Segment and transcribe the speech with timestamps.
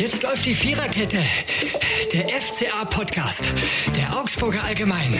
[0.00, 1.18] Jetzt läuft die Viererkette.
[2.14, 3.44] Der FCA-Podcast.
[3.94, 5.12] Der Augsburger Allgemein.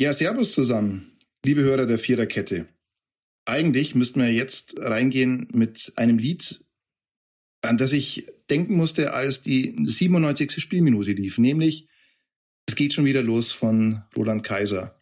[0.00, 2.66] Ja, Servus zusammen, liebe Hörer der Viererkette.
[3.44, 6.64] Eigentlich müssten wir jetzt reingehen mit einem Lied,
[7.62, 10.60] an das ich denken musste, als die 97.
[10.60, 11.86] Spielminute lief, nämlich
[12.66, 15.00] Es geht schon wieder los von Roland Kaiser.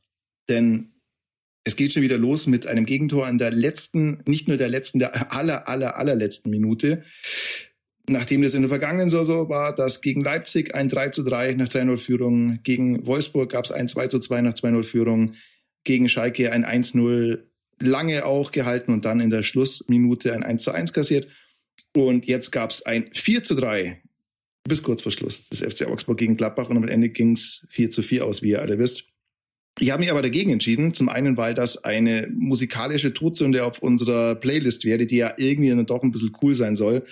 [0.51, 0.92] Denn
[1.65, 4.99] es geht schon wieder los mit einem Gegentor in der letzten, nicht nur der letzten,
[4.99, 7.05] der aller, aller, allerletzten Minute.
[8.09, 11.69] Nachdem das in der vergangenen Saison war, dass gegen Leipzig ein 3 zu 3 nach
[11.69, 15.35] 3-0 Führung, gegen Wolfsburg gab es ein 2 zu 2 nach 2-0 Führung,
[15.85, 17.45] gegen Schalke ein 1-0
[17.79, 21.29] lange auch gehalten und dann in der Schlussminute ein 1 zu 1 kassiert.
[21.95, 24.03] Und jetzt gab es ein 4 zu 3
[24.65, 27.91] bis kurz vor Schluss des FC Augsburg gegen Gladbach und am Ende ging es 4
[27.91, 29.12] zu 4 aus, wie ihr alle wisst.
[29.79, 30.93] Ich habe mich aber dagegen entschieden.
[30.95, 35.87] Zum einen, weil das eine musikalische Todsünde auf unserer Playlist wäre, die ja irgendwie dann
[35.87, 37.05] doch ein bisschen cool sein soll.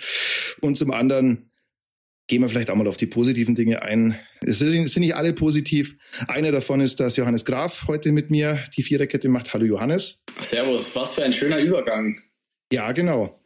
[0.61, 1.51] Und zum anderen
[2.27, 4.17] gehen wir vielleicht auch mal auf die positiven Dinge ein.
[4.41, 5.97] Es sind nicht alle positiv.
[6.27, 9.53] Einer davon ist, dass Johannes Graf heute mit mir die Viererkette macht.
[9.53, 10.23] Hallo Johannes.
[10.39, 12.17] Servus, was für ein schöner Übergang.
[12.71, 13.37] Ja, genau.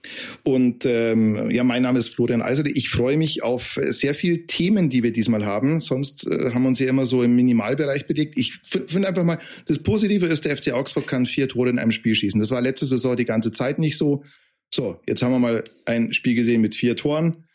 [0.43, 2.69] Und ähm, ja, mein Name ist Florian Eiserde.
[2.69, 5.81] Ich freue mich auf sehr viele Themen, die wir diesmal haben.
[5.81, 8.37] Sonst äh, haben wir uns ja immer so im Minimalbereich belegt.
[8.37, 11.91] Ich finde einfach mal, das Positive ist, der FC Augsburg kann vier Tore in einem
[11.91, 12.39] Spiel schießen.
[12.39, 14.23] Das war letzte Saison die ganze Zeit nicht so.
[14.71, 17.45] So, jetzt haben wir mal ein Spiel gesehen mit vier Toren.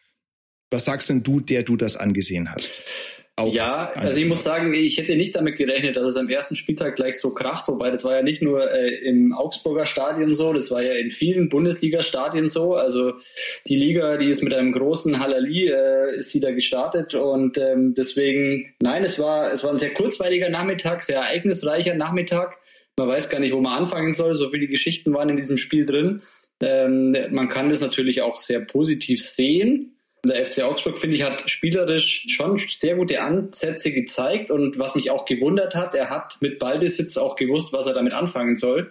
[0.71, 3.20] Was sagst denn du, der du das angesehen hast?
[3.41, 6.57] Auch ja, also ich muss sagen, ich hätte nicht damit gerechnet, dass es am ersten
[6.57, 10.53] Spieltag gleich so kracht, wobei das war ja nicht nur äh, im Augsburger Stadion so,
[10.53, 12.75] das war ja in vielen Bundesliga-Stadien so.
[12.75, 13.15] Also
[13.67, 17.95] die Liga, die ist mit einem großen Halali, äh, ist sie da gestartet und ähm,
[17.97, 22.59] deswegen, nein, es war, es war ein sehr kurzweiliger Nachmittag, sehr ereignisreicher Nachmittag.
[22.99, 25.87] Man weiß gar nicht, wo man anfangen soll, so viele Geschichten waren in diesem Spiel
[25.87, 26.21] drin.
[26.63, 29.97] Ähm, man kann das natürlich auch sehr positiv sehen.
[30.23, 35.11] Der FC Augsburg, finde ich, hat spielerisch schon sehr gute Ansätze gezeigt und was mich
[35.11, 38.91] auch gewundert hat, er hat mit Ballbesitz auch gewusst, was er damit anfangen soll.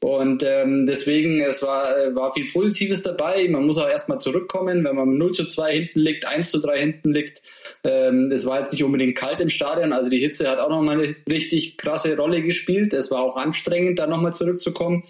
[0.00, 3.48] Und ähm, deswegen, es war, äh, war viel Positives dabei.
[3.48, 6.78] Man muss auch erstmal zurückkommen, wenn man 0 zu 2 hinten liegt, 1 zu 3
[6.78, 7.40] hinten liegt.
[7.82, 11.00] Ähm, es war jetzt nicht unbedingt kalt im Stadion, also die Hitze hat auch nochmal
[11.00, 12.92] eine richtig krasse Rolle gespielt.
[12.92, 15.04] Es war auch anstrengend, da nochmal zurückzukommen.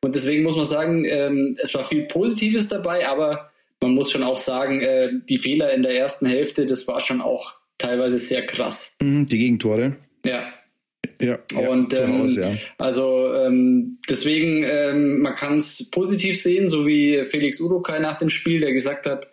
[0.00, 3.50] Und deswegen muss man sagen, ähm, es war viel Positives dabei, aber
[3.82, 7.20] man muss schon auch sagen, äh, die Fehler in der ersten Hälfte, das war schon
[7.20, 8.96] auch teilweise sehr krass.
[9.00, 9.96] Mhm, die Gegentore.
[10.24, 10.52] Ja.
[11.20, 12.52] Ja, und ähm, aus, ja.
[12.76, 18.28] also ähm, deswegen, ähm, man kann es positiv sehen, so wie Felix Urukai nach dem
[18.28, 19.26] Spiel, der gesagt hat,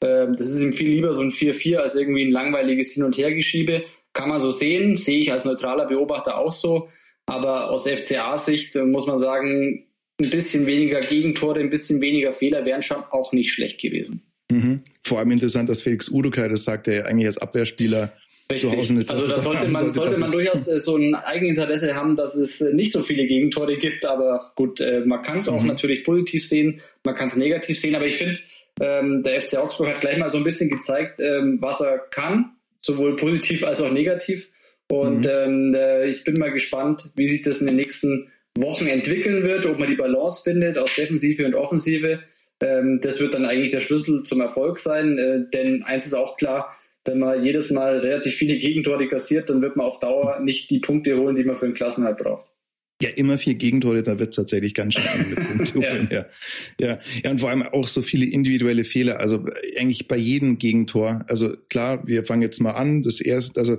[0.00, 3.16] äh, das ist ihm viel lieber so ein 4-4 als irgendwie ein langweiliges Hin- und
[3.16, 3.82] Hergeschiebe.
[4.12, 6.88] Kann man so sehen, sehe ich als neutraler Beobachter auch so.
[7.26, 9.86] Aber aus FCA-Sicht äh, muss man sagen,
[10.22, 14.22] ein bisschen weniger Gegentore, ein bisschen weniger Fehler wären schon auch nicht schlecht gewesen.
[14.50, 14.82] Mhm.
[15.02, 18.12] Vor allem interessant, dass Felix Udukai, das sagt er eigentlich als Abwehrspieler,
[18.50, 19.08] Richtig.
[19.08, 22.74] also da sollte man, sollte, man durchaus äh, so ein Eigeninteresse haben, dass es äh,
[22.74, 25.68] nicht so viele Gegentore gibt, aber gut, äh, man kann es auch mhm.
[25.68, 28.38] natürlich positiv sehen, man kann es negativ sehen, aber ich finde,
[28.80, 32.56] ähm, der FC Augsburg hat gleich mal so ein bisschen gezeigt, ähm, was er kann,
[32.80, 34.50] sowohl positiv als auch negativ.
[34.88, 35.30] Und mhm.
[35.30, 39.66] ähm, äh, ich bin mal gespannt, wie sich das in den nächsten Wochen entwickeln wird,
[39.66, 42.20] ob man die Balance findet aus Defensive und Offensive.
[42.60, 46.36] Ähm, das wird dann eigentlich der Schlüssel zum Erfolg sein, äh, denn eins ist auch
[46.36, 50.70] klar, wenn man jedes Mal relativ viele Gegentore kassiert, dann wird man auf Dauer nicht
[50.70, 52.46] die Punkte holen, die man für den Klassenhalt braucht.
[53.00, 56.08] Ja, immer vier Gegentore, da wird es tatsächlich ganz schön mit Punkte holen.
[56.12, 56.24] ja.
[56.78, 56.98] ja.
[57.24, 59.18] ja, und vor allem auch so viele individuelle Fehler.
[59.18, 59.44] Also
[59.76, 61.24] eigentlich bei jedem Gegentor.
[61.26, 63.02] Also klar, wir fangen jetzt mal an.
[63.02, 63.78] Das erste, also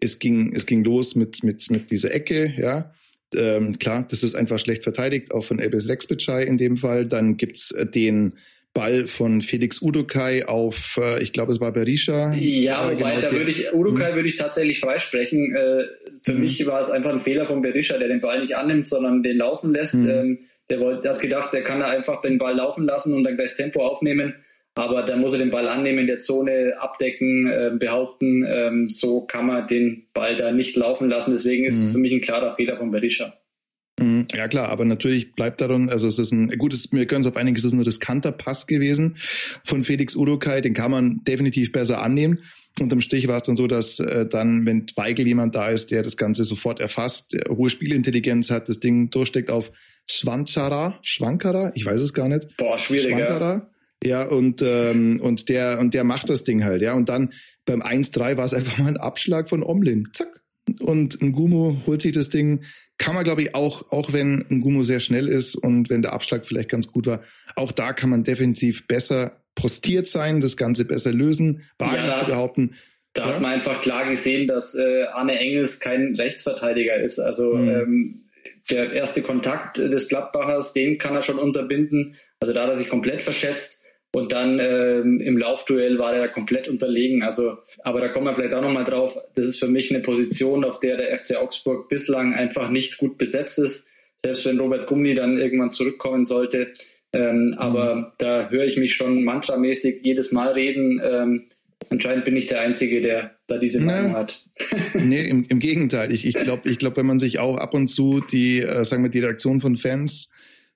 [0.00, 2.94] es ging, es ging los mit mit mit dieser Ecke, ja
[3.36, 7.06] ähm, klar, das ist einfach schlecht verteidigt, auch von Elbis Rexbitschei in dem Fall.
[7.06, 8.34] Dann gibt's äh, den
[8.74, 12.32] Ball von Felix Udokai auf, äh, ich glaube, es war Berisha.
[12.32, 14.16] Ja, äh, wobei, genau, da würde ich, Udokai hm.
[14.16, 15.54] würde ich tatsächlich freisprechen.
[15.54, 15.84] Äh,
[16.22, 16.40] für mhm.
[16.40, 19.36] mich war es einfach ein Fehler von Berisha, der den Ball nicht annimmt, sondern den
[19.36, 19.94] laufen lässt.
[19.94, 20.08] Mhm.
[20.08, 20.38] Ähm,
[20.70, 23.36] der, wollte, der hat gedacht, der kann da einfach den Ball laufen lassen und dann
[23.36, 24.34] gleich das Tempo aufnehmen.
[24.74, 28.44] Aber da muss er den Ball annehmen, in der Zone abdecken, äh, behaupten.
[28.48, 31.32] Ähm, so kann man den Ball da nicht laufen lassen.
[31.32, 31.86] Deswegen ist mhm.
[31.86, 33.34] es für mich ein klarer Fehler von Berisha.
[34.00, 34.26] Mhm.
[34.32, 37.36] Ja klar, aber natürlich bleibt daran, also es ist ein gutes, wir können es auf
[37.36, 39.16] einigen, es ist ein riskanter Pass gewesen
[39.64, 42.38] von Felix Udokai, den kann man definitiv besser annehmen.
[42.80, 46.02] Unterm Strich war es dann so, dass äh, dann, wenn Weigel jemand da ist, der
[46.02, 49.70] das Ganze sofort erfasst, hohe Spielintelligenz hat, das Ding durchsteckt auf
[50.10, 52.56] Schwanchara, Schwankara, ich weiß es gar nicht.
[52.56, 53.10] Boah, schwierig.
[53.10, 53.70] Schwankara,
[54.04, 56.94] ja, und, ähm, und der, und der macht das Ding halt, ja.
[56.94, 57.32] Und dann
[57.64, 60.08] beim 1-3 war es einfach mal ein Abschlag von Omlin.
[60.12, 60.28] Zack.
[60.80, 62.64] und ein Gumo holt sich das Ding.
[62.98, 66.12] Kann man, glaube ich, auch, auch wenn ein Gumo sehr schnell ist und wenn der
[66.12, 67.20] Abschlag vielleicht ganz gut war,
[67.56, 72.26] auch da kann man defensiv besser postiert sein, das Ganze besser lösen, wagen ja, zu
[72.26, 72.74] behaupten.
[73.12, 73.34] Da ja?
[73.34, 77.18] hat man einfach klar gesehen, dass äh, Arne Engels kein Rechtsverteidiger ist.
[77.18, 77.68] Also mhm.
[77.68, 78.24] ähm,
[78.70, 82.16] der erste Kontakt des Gladbachers, den kann er schon unterbinden.
[82.40, 83.81] Also da hat er sich komplett verschätzt.
[84.14, 87.22] Und dann ähm, im Laufduell war er komplett unterlegen.
[87.22, 89.16] Also, aber da kommen wir vielleicht auch nochmal drauf.
[89.34, 93.16] Das ist für mich eine Position, auf der der FC Augsburg bislang einfach nicht gut
[93.16, 93.88] besetzt ist.
[94.22, 96.74] Selbst wenn Robert Gumni dann irgendwann zurückkommen sollte.
[97.14, 97.54] Ähm, mhm.
[97.54, 101.00] Aber da höre ich mich schon mantramäßig jedes Mal reden.
[101.02, 101.44] Ähm,
[101.88, 104.44] anscheinend bin ich der Einzige, der da diese Meinung hat.
[104.94, 106.12] nee, im, im Gegenteil.
[106.12, 109.02] Ich, ich glaube, ich glaub, wenn man sich auch ab und zu die, äh, sagen
[109.02, 110.30] wir, die Reaktion von Fans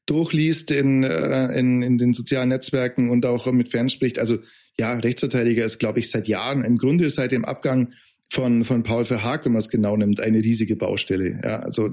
[0.06, 4.38] durchliest in, äh, in, in den sozialen Netzwerken und auch mit Fans spricht, also
[4.78, 7.92] ja, Rechtsverteidiger ist, glaube ich, seit Jahren, im Grunde seit dem Abgang
[8.30, 11.40] von, von Paul Verhaag, wenn man es genau nimmt, eine riesige Baustelle.
[11.42, 11.92] Ja, also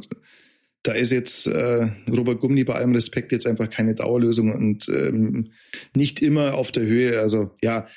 [0.83, 5.51] da ist jetzt äh, Robert Gumni bei allem Respekt jetzt einfach keine Dauerlösung und ähm,
[5.95, 7.21] nicht immer auf der Höhe.
[7.21, 7.87] Also ja,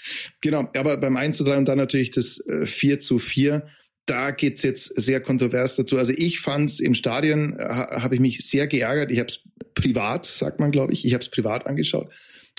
[0.40, 0.70] genau.
[0.76, 3.66] Aber beim 1 zu 3 und dann natürlich das äh, 4 zu 4
[4.06, 5.98] da geht's jetzt sehr kontrovers dazu.
[5.98, 9.10] Also ich fand's im Stadion, äh, habe ich mich sehr geärgert.
[9.10, 12.10] Ich habe es privat, sagt man, glaube ich, ich habe es privat angeschaut.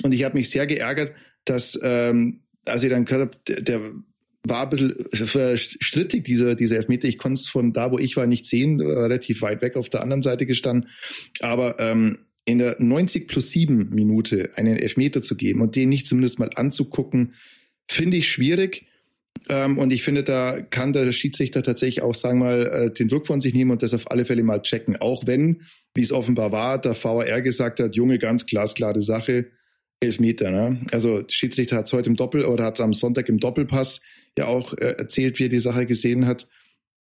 [0.03, 1.13] Und ich habe mich sehr geärgert,
[1.45, 3.91] dass, ähm, als ich dann gehört habe, der, der
[4.43, 4.95] war ein bisschen
[5.57, 7.07] strittig, dieser, dieser Elfmeter.
[7.07, 10.01] Ich konnte es von da, wo ich war, nicht sehen, relativ weit weg auf der
[10.01, 10.89] anderen Seite gestanden.
[11.39, 16.07] Aber ähm, in der 90 plus 7 Minute einen Elfmeter zu geben und den nicht
[16.07, 17.33] zumindest mal anzugucken,
[17.87, 18.85] finde ich schwierig.
[19.49, 23.07] Ähm, und ich finde, da kann der Schiedsrichter tatsächlich auch, sagen wir mal, äh, den
[23.07, 24.97] Druck von sich nehmen und das auf alle Fälle mal checken.
[24.97, 25.61] Auch wenn,
[25.93, 29.47] wie es offenbar war, der VAR gesagt hat, Junge, ganz glasklare Sache,
[29.99, 30.51] Elfmeter.
[30.51, 30.81] Ne?
[30.91, 34.01] Also Schiedsrichter hat es heute im Doppel oder hat es am Sonntag im Doppelpass
[34.37, 36.47] ja auch äh, erzählt, wie er die Sache gesehen hat.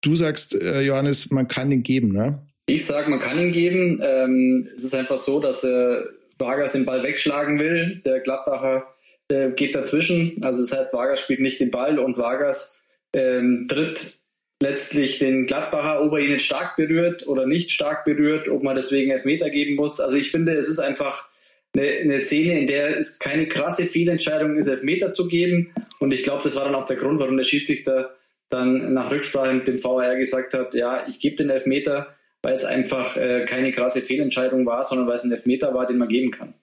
[0.01, 2.47] Du sagst, äh, Johannes, man kann ihn geben, ne?
[2.65, 4.01] Ich sage, man kann ihn geben.
[4.03, 6.01] Ähm, es ist einfach so, dass äh,
[6.37, 8.01] Vargas den Ball wegschlagen will.
[8.05, 8.87] Der Gladbacher
[9.29, 10.37] äh, geht dazwischen.
[10.41, 12.81] Also das heißt, Vargas spielt nicht den Ball und Vargas
[13.13, 14.13] ähm, tritt
[14.61, 19.11] letztlich den Gladbacher, ob er ihn stark berührt oder nicht stark berührt, ob man deswegen
[19.11, 19.99] Elfmeter geben muss.
[19.99, 21.29] Also ich finde, es ist einfach
[21.73, 25.73] eine, eine Szene, in der es keine krasse Fehlentscheidung ist, Elfmeter zu geben.
[25.99, 28.15] Und ich glaube, das war dann auch der Grund, warum der Schiedsrichter
[28.49, 32.63] dann nach Rücksprache mit dem VR gesagt hat, ja, ich gebe den Elfmeter, weil es
[32.63, 36.31] einfach äh, keine krasse Fehlentscheidung war, sondern weil es ein Elfmeter war, den man geben
[36.31, 36.53] kann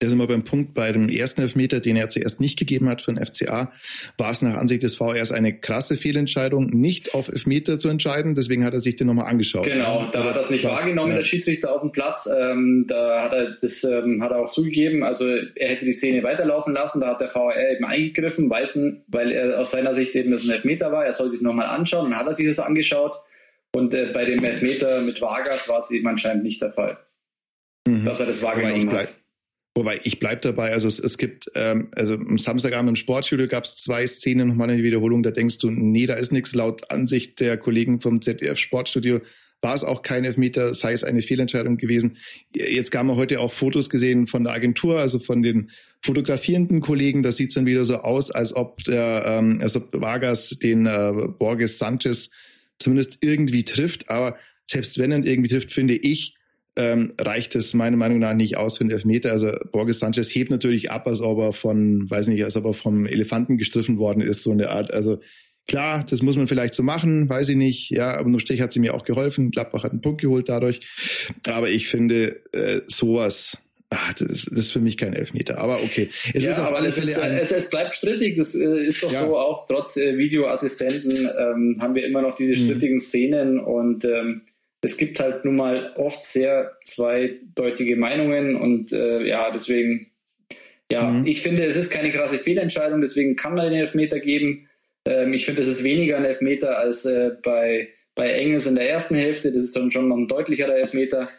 [0.00, 3.00] da sind wir beim Punkt bei dem ersten Elfmeter, den er zuerst nicht gegeben hat
[3.00, 3.72] für den FCA,
[4.18, 8.34] war es nach Ansicht des VRs eine krasse Fehlentscheidung, nicht auf Elfmeter zu entscheiden.
[8.34, 9.64] Deswegen hat er sich den nochmal angeschaut.
[9.64, 11.16] Genau, da hat er es nicht wahrgenommen, ja.
[11.16, 12.26] der Schiedsrichter auf dem Platz.
[12.26, 15.04] Ähm, da hat er das ähm, hat er auch zugegeben.
[15.04, 17.00] Also er hätte die Szene weiterlaufen lassen.
[17.00, 20.50] Da hat der VR eben eingegriffen, weißen, weil er aus seiner Sicht eben das ein
[20.50, 21.06] Elfmeter war.
[21.06, 22.10] Er soll sich nochmal anschauen.
[22.10, 23.16] Dann hat er sich das angeschaut.
[23.72, 26.98] Und äh, bei dem Elfmeter mit Vargas war es eben anscheinend nicht der Fall,
[27.86, 28.04] mhm.
[28.04, 29.14] dass er das wahrgenommen hat.
[29.76, 33.64] Wobei ich bleib dabei, also es, es gibt, ähm, also am Samstagabend im Sportstudio gab
[33.64, 36.54] es zwei Szenen, nochmal eine Wiederholung, da denkst du, nee, da ist nichts.
[36.54, 39.20] Laut Ansicht der Kollegen vom ZDF Sportstudio
[39.64, 42.18] war es auch kein Elfmeter, sei es eine Fehlentscheidung gewesen.
[42.54, 45.70] Jetzt haben wir heute auch Fotos gesehen von der Agentur, also von den
[46.02, 47.22] fotografierenden Kollegen.
[47.24, 51.12] Da sieht dann wieder so aus, als ob der, ähm, als ob Vargas den äh,
[51.36, 52.30] Borges Sanchez
[52.78, 54.10] zumindest irgendwie trifft.
[54.10, 54.36] Aber
[54.66, 56.36] selbst wenn er irgendwie trifft, finde ich,
[56.76, 59.32] ähm, reicht es meiner Meinung nach nicht aus für einen Elfmeter.
[59.32, 62.74] Also Borges Sanchez hebt natürlich ab, als ob er von, weiß nicht, als ob er
[62.74, 64.92] vom Elefanten gestriffen worden ist, so eine Art.
[64.92, 65.18] Also
[65.68, 67.90] klar, das muss man vielleicht so machen, weiß ich nicht.
[67.90, 69.50] Ja, aber nur Stich hat sie mir auch geholfen.
[69.50, 70.80] Gladbach hat einen Punkt geholt dadurch.
[71.46, 73.58] Aber ich finde äh, sowas.
[73.90, 76.08] Ah, das, das ist für mich kein Elfmeter, aber okay.
[76.32, 78.36] Es ja, ist auf alle Fälle ist, ein es, es bleibt strittig.
[78.36, 79.24] Das äh, ist doch ja.
[79.24, 82.64] so auch trotz äh, Videoassistenten ähm, haben wir immer noch diese mhm.
[82.64, 83.00] strittigen mhm.
[83.00, 84.42] Szenen und ähm,
[84.84, 90.12] es gibt halt nun mal oft sehr zweideutige Meinungen und äh, ja, deswegen,
[90.92, 91.26] ja, mhm.
[91.26, 94.68] ich finde, es ist keine krasse Fehlentscheidung, deswegen kann man den Elfmeter geben.
[95.06, 98.90] Ähm, ich finde, es ist weniger ein Elfmeter als äh, bei, bei Engels in der
[98.90, 99.52] ersten Hälfte.
[99.52, 101.30] Das ist dann schon noch ein deutlicherer Elfmeter.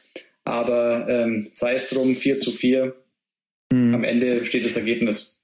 [0.44, 2.96] Aber ähm, sei es drum, 4 zu 4.
[3.72, 3.94] Mhm.
[3.94, 5.40] Am Ende steht das Ergebnis.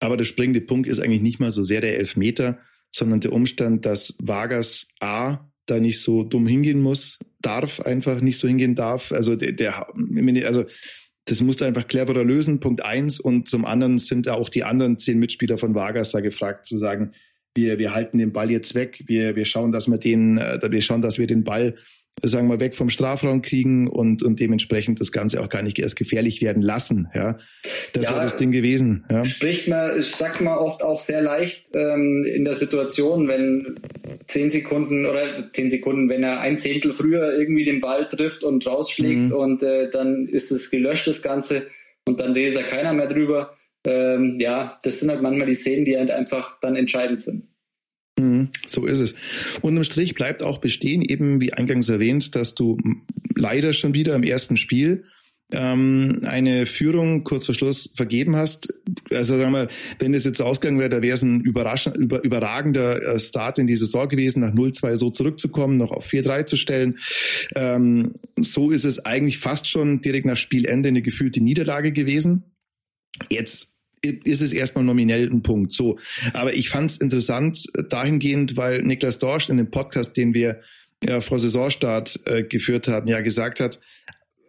[0.00, 2.58] Aber der springende Punkt ist eigentlich nicht mal so sehr der Elfmeter,
[2.90, 8.38] sondern der Umstand, dass Vargas A da nicht so dumm hingehen muss, darf einfach nicht
[8.38, 9.12] so hingehen darf.
[9.12, 9.86] Also der, der
[10.46, 10.64] also
[11.24, 13.20] das musst du einfach cleverer lösen, Punkt eins.
[13.20, 17.12] Und zum anderen sind auch die anderen zehn Mitspieler von Vargas da gefragt, zu sagen,
[17.54, 20.80] wir, wir halten den Ball jetzt weg, wir, wir schauen, dass wir den, äh, wir
[20.80, 21.76] schauen, dass wir den Ball
[22.22, 25.96] sagen wir, weg vom Strafraum kriegen und, und dementsprechend das Ganze auch gar nicht erst
[25.96, 27.08] gefährlich werden lassen.
[27.14, 27.38] Ja,
[27.92, 29.04] das ja, war das Ding gewesen.
[29.10, 29.24] Ja.
[29.24, 33.80] Spricht man, sagt man oft auch sehr leicht ähm, in der Situation, wenn
[34.26, 38.66] zehn Sekunden oder zehn Sekunden, wenn er ein Zehntel früher irgendwie den Ball trifft und
[38.66, 39.36] rausschlägt mhm.
[39.36, 41.66] und äh, dann ist es gelöscht, das Ganze,
[42.04, 43.56] und dann redet da keiner mehr drüber.
[43.84, 47.48] Ähm, ja, das sind halt manchmal die Szenen, die halt einfach dann entscheidend sind.
[48.22, 49.14] Mhm, so ist es.
[49.62, 52.78] Unterm Strich bleibt auch bestehen, eben wie eingangs erwähnt, dass du
[53.34, 55.04] leider schon wieder im ersten Spiel
[55.50, 58.72] ähm, eine Führung kurz vor Schluss vergeben hast.
[59.10, 63.18] Also sagen wir, wenn es jetzt ausgegangen wäre, da wäre es ein über, überragender äh,
[63.18, 66.98] Start in die Saison gewesen, nach 0-2 so zurückzukommen, noch auf 4-3 zu stellen.
[67.54, 72.54] Ähm, so ist es eigentlich fast schon direkt nach Spielende eine gefühlte Niederlage gewesen.
[73.28, 73.71] Jetzt
[74.02, 75.72] ist es erstmal nominell ein Punkt.
[75.72, 75.98] So.
[76.32, 80.60] Aber ich fand es interessant dahingehend, weil Niklas Dorsch in dem Podcast, den wir
[81.04, 83.80] ja, vor Saisonstart äh, geführt haben, ja gesagt hat,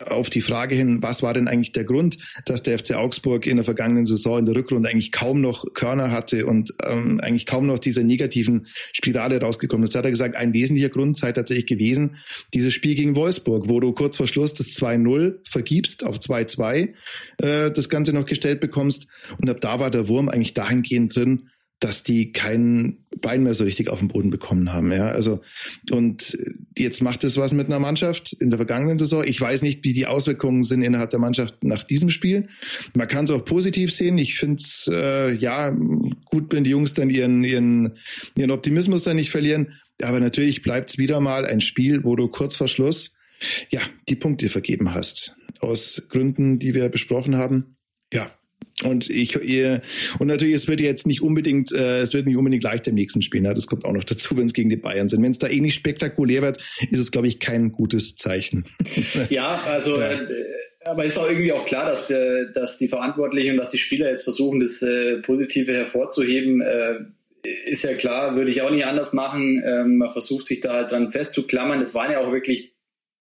[0.08, 3.58] auf die Frage hin, was war denn eigentlich der Grund, dass der FC Augsburg in
[3.58, 7.68] der vergangenen Saison in der Rückrunde eigentlich kaum noch Körner hatte und ähm, eigentlich kaum
[7.68, 12.18] noch dieser negativen Spirale rausgekommen ist, hat er gesagt, ein wesentlicher Grund sei tatsächlich gewesen,
[12.54, 16.94] dieses Spiel gegen Wolfsburg, wo du kurz vor Schluss das 2-0 vergibst auf 2-2,
[17.38, 19.08] äh, das Ganze noch gestellt bekommst.
[19.40, 21.50] Und ab da war der Wurm eigentlich dahingehend drin,
[21.84, 24.92] dass die kein Bein mehr so richtig auf den Boden bekommen haben.
[24.92, 25.42] Ja, also
[25.92, 26.38] und
[26.78, 29.24] jetzt macht es was mit einer Mannschaft in der vergangenen Saison.
[29.26, 32.48] Ich weiß nicht, wie die Auswirkungen sind innerhalb der Mannschaft nach diesem Spiel.
[32.94, 34.18] Man kann es auch positiv sehen.
[34.18, 35.76] Ich finde es äh, ja
[36.26, 37.98] gut, wenn die Jungs dann ihren ihren
[38.36, 39.74] ihren Optimismus dann nicht verlieren.
[40.02, 43.16] Aber natürlich bleibt es wieder mal ein Spiel, wo du kurz vor Schluss
[43.70, 47.78] ja die Punkte vergeben hast aus Gründen, die wir besprochen haben.
[48.14, 48.32] Ja,
[48.84, 49.82] und ich ihr,
[50.20, 53.22] und natürlich, es wird jetzt nicht unbedingt, äh, es wird nicht unbedingt leichter im nächsten
[53.22, 53.42] Spiel.
[53.42, 53.54] Ne?
[53.54, 55.22] Das kommt auch noch dazu, wenn es gegen die Bayern sind.
[55.22, 56.58] Wenn es da eh nicht spektakulär wird,
[56.90, 58.66] ist es, glaube ich, kein gutes Zeichen.
[59.30, 60.12] Ja, also ja.
[60.12, 60.28] Äh,
[60.86, 64.10] aber ist auch irgendwie auch klar, dass, äh, dass die Verantwortlichen und dass die Spieler
[64.10, 66.62] jetzt versuchen, das äh, Positive hervorzuheben.
[66.62, 67.00] Äh,
[67.66, 69.62] ist ja klar, würde ich auch nicht anders machen.
[69.66, 71.82] Ähm, man versucht sich da halt dran festzuklammern.
[71.82, 72.73] Es waren ja auch wirklich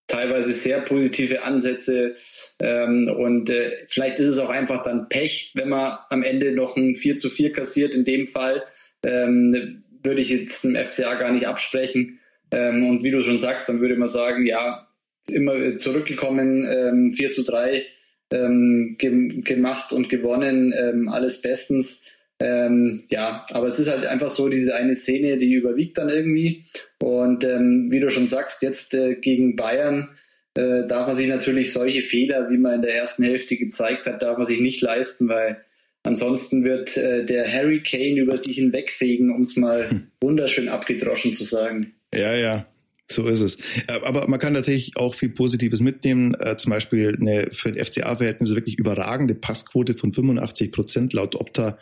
[0.07, 2.15] teilweise sehr positive Ansätze.
[2.59, 6.77] Ähm, und äh, vielleicht ist es auch einfach dann Pech, wenn man am Ende noch
[6.77, 7.93] ein 4 zu 4 kassiert.
[7.93, 8.63] In dem Fall
[9.03, 12.19] ähm, würde ich jetzt dem FCA gar nicht absprechen.
[12.51, 14.87] Ähm, und wie du schon sagst, dann würde man sagen, ja,
[15.27, 17.83] immer zurückgekommen, ähm, 4 zu 3
[18.31, 22.05] ähm, ge gemacht und gewonnen, ähm, alles bestens.
[22.39, 26.65] Ähm, ja, aber es ist halt einfach so, diese eine Szene, die überwiegt dann irgendwie.
[27.03, 30.11] Und ähm, wie du schon sagst, jetzt äh, gegen Bayern
[30.53, 34.21] äh, darf man sich natürlich solche Fehler, wie man in der ersten Hälfte gezeigt hat,
[34.21, 35.61] darf man sich nicht leisten, weil
[36.03, 40.07] ansonsten wird äh, der Harry Kane über sich hinwegfegen, um es mal hm.
[40.21, 41.91] wunderschön abgedroschen zu sagen.
[42.13, 42.67] Ja, ja,
[43.11, 43.57] so ist es.
[43.89, 46.33] Aber man kann tatsächlich auch viel Positives mitnehmen.
[46.35, 51.77] Äh, zum Beispiel eine für FCA-Verhältnisse wirklich überragende Passquote von 85 Prozent laut Opta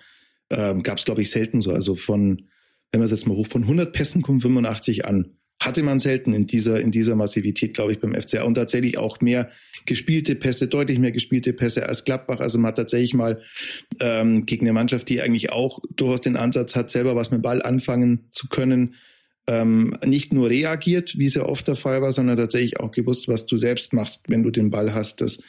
[0.49, 1.71] ähm, gab es, glaube ich, selten so.
[1.71, 2.47] Also von,
[2.91, 5.37] wenn man es jetzt mal hoch, von 100 Pässen kommen 85 an.
[5.61, 8.43] Hatte man selten in dieser, in dieser Massivität, glaube ich, beim FCA.
[8.43, 9.49] Und tatsächlich auch mehr
[9.85, 12.39] gespielte Pässe, deutlich mehr gespielte Pässe als Gladbach.
[12.39, 13.41] Also man hat tatsächlich mal
[13.99, 17.61] ähm, gegen eine Mannschaft, die eigentlich auch durchaus den Ansatz hat, selber was mit Ball
[17.61, 18.95] anfangen zu können,
[19.47, 23.27] ähm, nicht nur reagiert, wie es ja oft der Fall war, sondern tatsächlich auch gewusst,
[23.27, 25.21] was du selbst machst, wenn du den Ball hast.
[25.21, 25.39] Das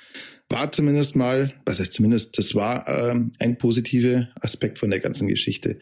[0.48, 5.28] war zumindest mal, was heißt zumindest, das war ähm, ein positiver Aspekt von der ganzen
[5.28, 5.78] Geschichte.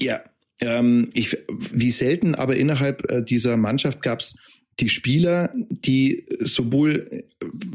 [0.00, 0.22] Ja,
[0.60, 1.36] ähm, ich,
[1.72, 4.36] wie selten aber innerhalb äh, dieser Mannschaft gab es
[4.80, 7.24] die Spieler, die sowohl,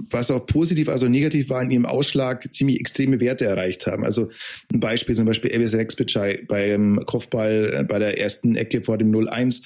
[0.10, 4.04] was auch positiv als auch negativ war, in ihrem Ausschlag ziemlich extreme Werte erreicht haben.
[4.04, 4.30] Also
[4.74, 9.12] ein Beispiel zum Beispiel Eves Rexbitschei beim Kopfball äh, bei der ersten Ecke vor dem
[9.12, 9.64] 0-1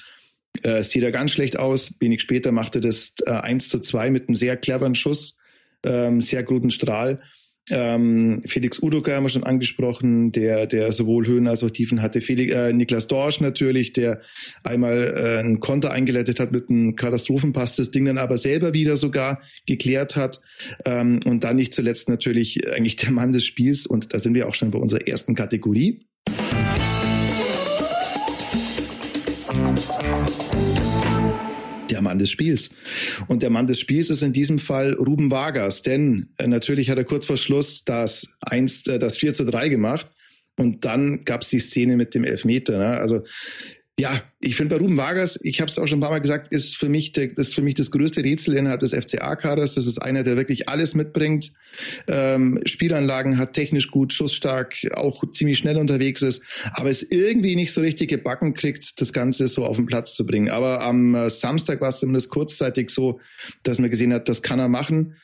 [0.62, 1.92] äh, sieht er ganz schlecht aus.
[1.98, 5.38] Wenig später machte das äh, 1 zu 2 mit einem sehr cleveren Schuss
[5.84, 7.20] ähm, sehr guten Strahl.
[7.70, 12.20] Ähm, Felix Udoka haben wir schon angesprochen, der, der sowohl Höhen als auch Tiefen hatte.
[12.20, 14.20] Felix, äh, Niklas Dorsch natürlich, der
[14.62, 18.96] einmal äh, einen Konter eingeleitet hat mit einem Katastrophenpass, das Ding dann aber selber wieder
[18.96, 20.40] sogar geklärt hat.
[20.84, 23.86] Ähm, und dann nicht zuletzt natürlich eigentlich der Mann des Spiels.
[23.86, 26.06] Und da sind wir auch schon bei unserer ersten Kategorie.
[31.94, 32.70] Der Mann des Spiels.
[33.28, 36.98] Und der Mann des Spiels ist in diesem Fall Ruben Vargas, denn äh, natürlich hat
[36.98, 40.06] er kurz vor Schluss das 1, äh, das 4 zu 3 gemacht
[40.56, 42.78] und dann gab es die Szene mit dem Elfmeter.
[42.78, 42.98] Ne?
[42.98, 43.22] Also
[43.96, 46.48] Ja, ich finde bei Ruben Vargas, ich habe es auch schon ein paar Mal gesagt,
[46.52, 49.76] ist für mich der, das ist für mich das größte Rätsel innerhalb des FCA-Kaders.
[49.76, 51.52] Das ist einer, der wirklich alles mitbringt,
[52.08, 57.72] ähm, Spielanlagen hat, technisch gut, schussstark, auch ziemlich schnell unterwegs ist, aber es irgendwie nicht
[57.72, 60.50] so richtig gebacken kriegt, das Ganze so auf den Platz zu bringen.
[60.50, 63.20] Aber am äh, Samstag war es zumindest kurzzeitig so,
[63.62, 65.14] dass man gesehen hat, das kann er machen.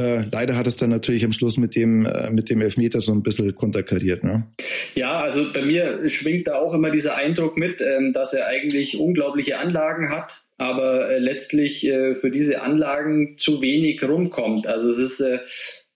[0.00, 3.12] Äh, leider hat es dann natürlich am Schluss mit dem, äh, mit dem Elfmeter so
[3.12, 4.22] ein bisschen konterkariert.
[4.22, 4.46] Ne?
[4.94, 9.00] Ja, also bei mir schwingt da auch immer dieser Eindruck mit, ähm, dass er eigentlich
[9.00, 14.68] unglaubliche Anlagen hat, aber äh, letztlich äh, für diese Anlagen zu wenig rumkommt.
[14.68, 15.40] Also es ist, äh,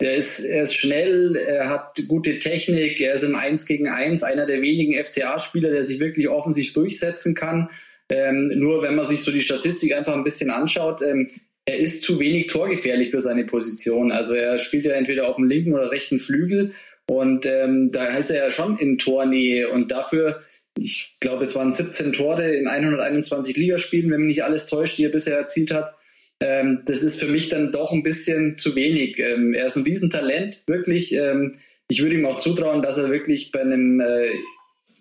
[0.01, 4.25] der ist, er ist schnell, er hat gute Technik, er ist im 1 gegen 1
[4.25, 7.71] einer der wenigen FCA-Spieler, der sich wirklich offensiv durchsetzen kann.
[8.09, 11.29] Ähm, nur wenn man sich so die Statistik einfach ein bisschen anschaut, ähm,
[11.65, 14.11] er ist zu wenig torgefährlich für seine Position.
[14.11, 16.73] Also er spielt ja entweder auf dem linken oder rechten Flügel
[17.07, 20.41] und ähm, da ist er ja schon in Tornähe und dafür,
[20.79, 25.05] ich glaube, es waren 17 Tore in 121 Ligaspielen, wenn mich nicht alles täuscht, die
[25.05, 25.95] er bisher erzielt hat.
[26.41, 29.19] Ähm, das ist für mich dann doch ein bisschen zu wenig.
[29.19, 31.13] Ähm, er ist ein Riesentalent, wirklich.
[31.13, 31.53] Ähm,
[31.89, 34.31] ich würde ihm auch zutrauen, dass er wirklich bei einem äh,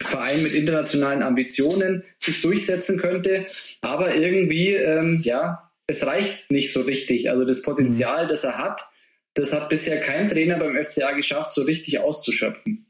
[0.01, 3.45] Verein mit internationalen Ambitionen sich durchsetzen könnte.
[3.81, 7.29] Aber irgendwie, ähm, ja, es reicht nicht so richtig.
[7.29, 8.29] Also das Potenzial, mhm.
[8.29, 8.81] das er hat,
[9.33, 12.87] das hat bisher kein Trainer beim FCA geschafft, so richtig auszuschöpfen.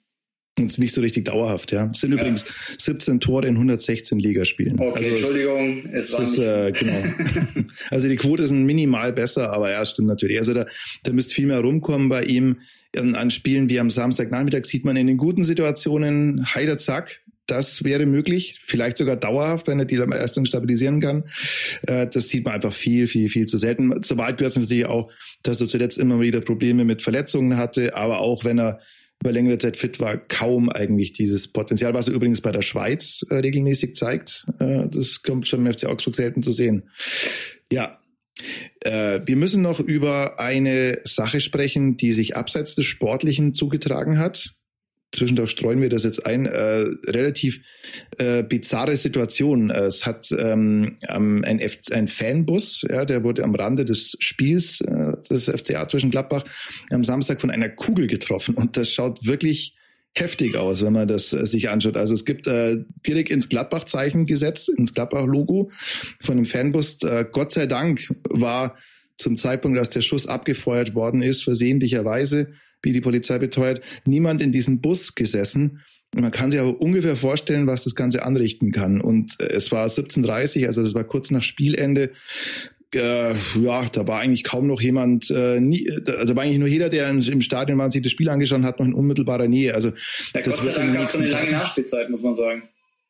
[0.60, 1.90] Und nicht so richtig dauerhaft, ja.
[1.92, 2.20] Es sind ja.
[2.20, 2.44] übrigens
[2.78, 4.80] 17 Tore in 116 Ligaspielen.
[4.80, 7.70] Okay, also Entschuldigung, es, es war ist, äh, genau.
[7.90, 10.38] also die Quote ist minimal besser, aber ja, stimmt natürlich.
[10.38, 10.66] Also da,
[11.04, 12.60] da müsste viel mehr rumkommen bei ihm.
[12.96, 18.06] An Spielen wie am Samstagnachmittag sieht man in den guten Situationen Heider Zack, das wäre
[18.06, 21.26] möglich, vielleicht sogar dauerhaft, wenn er die Leistung stabilisieren kann.
[21.84, 24.04] Äh, das sieht man einfach viel, viel, viel zu selten.
[24.04, 25.12] Zur Wahrheit gehört es natürlich auch,
[25.44, 28.80] dass er zuletzt immer wieder Probleme mit Verletzungen hatte, aber auch wenn er
[29.22, 33.24] über längere Zeit fit war, kaum eigentlich dieses Potenzial, was er übrigens bei der Schweiz
[33.30, 34.48] äh, regelmäßig zeigt.
[34.60, 36.90] Äh, das kommt schon im FC Augsburg selten zu sehen.
[37.72, 37.98] Ja,
[38.84, 44.56] wir müssen noch über eine Sache sprechen, die sich abseits des Sportlichen zugetragen hat
[45.14, 47.62] zwischendurch streuen wir das jetzt ein, äh, relativ
[48.18, 49.70] äh, bizarre Situation.
[49.70, 55.14] Es hat ähm, ein, F ein Fanbus, ja, der wurde am Rande des Spiels äh,
[55.30, 56.46] des FCA zwischen Gladbach
[56.90, 59.76] am Samstag von einer Kugel getroffen und das schaut wirklich
[60.14, 61.98] heftig aus, wenn man das äh, sich anschaut.
[61.98, 65.70] Also es gibt äh, direkt ins Gladbach-Zeichen gesetzt, ins Gladbach-Logo
[66.20, 67.02] von dem Fanbus.
[67.04, 68.76] Äh, Gott sei Dank war
[69.18, 74.52] zum Zeitpunkt, dass der Schuss abgefeuert worden ist, versehentlicherweise wie die Polizei beteuert, niemand in
[74.52, 75.82] diesem Bus gesessen.
[76.14, 79.00] Man kann sich aber ungefähr vorstellen, was das Ganze anrichten kann.
[79.00, 82.12] Und äh, es war 17.30 also das war kurz nach Spielende.
[82.94, 86.90] Äh, ja, da war eigentlich kaum noch jemand, äh, nie, also war eigentlich nur jeder,
[86.90, 89.74] der im Stadion war und sich das Spiel angeschaut hat, noch in unmittelbarer Nähe.
[89.74, 89.90] Also
[90.34, 92.64] ja, das Gott sei Dank gab es eine lange Nachspielzeit, muss man sagen.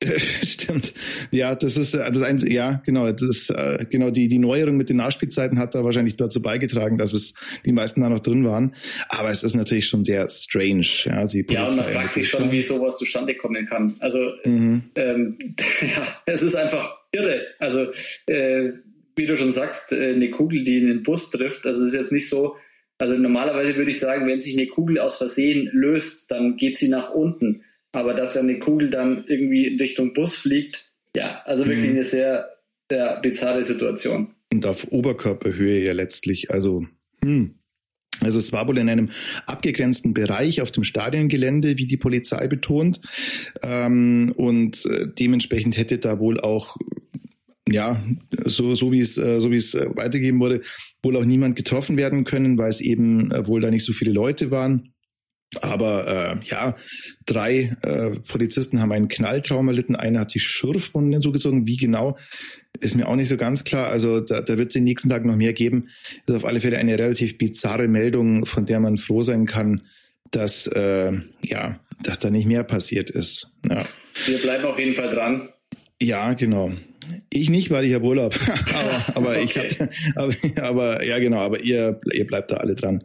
[0.43, 0.93] Stimmt.
[1.29, 4.75] Ja, das ist äh, das eins, ja, genau, das ist, äh, genau die die Neuerung
[4.77, 7.35] mit den Nachspielzeiten hat da wahrscheinlich dazu beigetragen, dass es
[7.65, 8.75] die meisten da noch drin waren,
[9.09, 12.51] aber es ist natürlich schon sehr strange, ja, die Ja, und man fragt sich schon,
[12.51, 13.93] wie sowas zustande kommen kann.
[13.99, 14.83] Also mhm.
[14.95, 15.37] ähm,
[15.81, 17.41] ja, es ist einfach irre.
[17.59, 17.87] Also
[18.25, 18.69] äh,
[19.15, 22.11] wie du schon sagst, äh, eine Kugel, die in den Bus trifft, also ist jetzt
[22.11, 22.55] nicht so,
[22.97, 26.87] also normalerweise würde ich sagen, wenn sich eine Kugel aus Versehen löst, dann geht sie
[26.87, 31.65] nach unten aber dass ja eine Kugel dann irgendwie in Richtung Bus fliegt, ja, also
[31.65, 31.95] wirklich mhm.
[31.95, 32.49] eine sehr,
[32.89, 34.33] sehr bizarre Situation.
[34.51, 36.85] Und auf Oberkörperhöhe ja letztlich, also,
[37.23, 37.55] hm.
[38.19, 39.09] Also es war wohl in einem
[39.47, 43.01] abgegrenzten Bereich auf dem Stadiongelände, wie die Polizei betont.
[43.63, 46.77] Ähm, und äh, dementsprechend hätte da wohl auch
[47.67, 48.01] ja,
[48.45, 50.61] so, so wie es, äh, so wie es äh, weitergegeben wurde,
[51.01, 54.51] wohl auch niemand getroffen werden können, weil es eben wohl da nicht so viele Leute
[54.51, 54.93] waren.
[55.59, 56.75] Aber äh, ja,
[57.25, 59.97] drei äh, Polizisten haben einen Knalltraum erlitten.
[59.97, 61.67] Einer hat sich Schürfwunden hinzugezogen.
[61.67, 62.17] Wie genau,
[62.79, 63.87] ist mir auch nicht so ganz klar.
[63.87, 65.89] Also da, da wird es den nächsten Tag noch mehr geben.
[66.25, 69.81] Das ist auf alle Fälle eine relativ bizarre Meldung, von der man froh sein kann,
[70.31, 71.11] dass äh,
[71.43, 73.51] ja, dass da nicht mehr passiert ist.
[73.67, 73.85] Ja.
[74.25, 75.49] Wir bleiben auf jeden Fall dran.
[76.01, 76.71] Ja, genau.
[77.29, 78.35] Ich nicht, weil ich habe Urlaub.
[78.73, 79.67] aber aber okay.
[79.69, 80.33] ich hab, aber,
[80.67, 83.03] aber ja genau, aber ihr ihr bleibt da alle dran.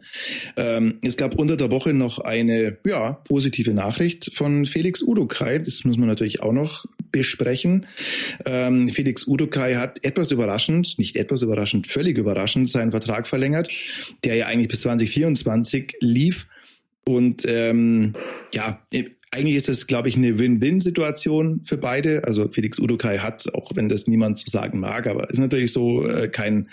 [0.55, 5.59] Ähm, es gab unter der Woche noch eine ja positive Nachricht von Felix Udokai.
[5.59, 7.87] Das muss man natürlich auch noch besprechen.
[8.45, 13.69] Ähm, Felix Udokai hat etwas überraschend, nicht etwas überraschend, völlig überraschend seinen Vertrag verlängert,
[14.23, 16.47] der ja eigentlich bis 2024 lief.
[17.05, 18.15] Und ähm,
[18.53, 18.81] ja,
[19.31, 22.23] eigentlich ist das, glaube ich, eine Win-Win-Situation für beide.
[22.23, 26.07] Also Felix Udokai hat, auch wenn das niemand so sagen mag, aber ist natürlich so
[26.07, 26.67] äh, kein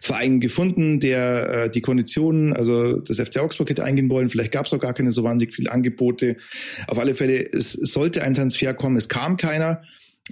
[0.00, 4.30] Verein gefunden, der äh, die Konditionen, also das FC Augsburg hätte eingehen wollen.
[4.30, 6.36] Vielleicht gab es auch gar keine so wahnsinnig viele Angebote.
[6.86, 9.82] Auf alle Fälle, es sollte ein Transfer kommen, es kam keiner.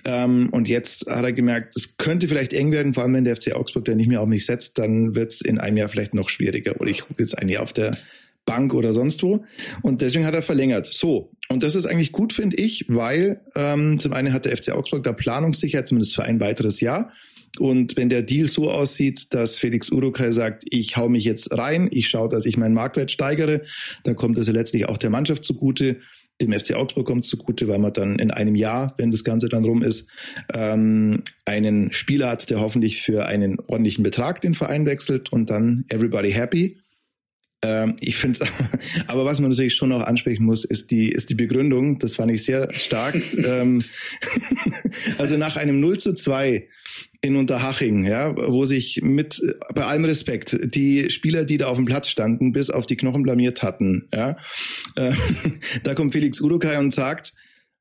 [0.05, 3.37] Ähm, und jetzt hat er gemerkt, es könnte vielleicht eng werden, vor allem wenn der
[3.37, 6.15] FC Augsburg der nicht mehr auf mich setzt, dann wird es in einem Jahr vielleicht
[6.15, 6.81] noch schwieriger.
[6.81, 7.97] Oder ich gucke jetzt ein Jahr auf der
[8.47, 9.45] Bank oder sonst wo.
[9.83, 10.87] Und deswegen hat er verlängert.
[10.87, 14.71] So, und das ist eigentlich gut, finde ich, weil ähm, zum einen hat der FC
[14.71, 17.13] Augsburg da Planungssicherheit, zumindest für ein weiteres Jahr.
[17.59, 21.89] Und wenn der Deal so aussieht, dass Felix Urukai sagt, ich hau mich jetzt rein,
[21.91, 23.63] ich schaue, dass ich meinen Marktwert steigere,
[24.05, 26.01] dann kommt das ja letztlich auch der Mannschaft zugute
[26.41, 29.65] dem FC Augsburg kommt zugute, weil man dann in einem Jahr, wenn das Ganze dann
[29.65, 30.09] rum ist,
[30.53, 35.85] ähm, einen Spieler hat, der hoffentlich für einen ordentlichen Betrag den Verein wechselt und dann
[35.89, 36.79] everybody happy.
[37.63, 38.41] Ähm, ich finde
[39.07, 41.99] aber was man natürlich schon noch ansprechen muss, ist die, ist die Begründung.
[41.99, 43.15] Das fand ich sehr stark.
[43.45, 43.83] ähm,
[45.19, 46.69] also nach einem 0 zu 2
[47.23, 49.41] in Unterhaching, ja, wo sich mit,
[49.75, 53.23] bei allem Respekt, die Spieler, die da auf dem Platz standen, bis auf die Knochen
[53.23, 54.37] blamiert hatten, ja,
[54.95, 55.13] äh,
[55.83, 57.33] da kommt Felix Urukai und sagt,